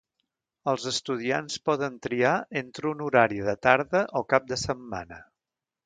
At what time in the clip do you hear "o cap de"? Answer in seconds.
4.23-4.61